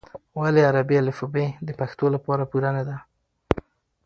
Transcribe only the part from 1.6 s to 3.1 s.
د پښتو لپاره پوره نه ده؟